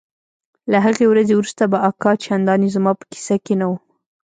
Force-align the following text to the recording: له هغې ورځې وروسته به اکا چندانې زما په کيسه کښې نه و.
له 0.71 0.77
هغې 0.85 1.05
ورځې 1.11 1.33
وروسته 1.35 1.63
به 1.71 1.77
اکا 1.89 2.11
چندانې 2.23 2.67
زما 2.75 2.91
په 2.99 3.03
کيسه 3.11 3.35
کښې 3.43 3.55
نه 3.61 3.65
و. 3.69 3.71